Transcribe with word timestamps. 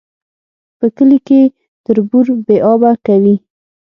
په 0.79 0.85
کلي 0.97 1.19
کي 1.27 1.41
تربور 1.85 2.25
بې 2.47 2.57
آبه 2.71 2.91
کوي 3.05 3.35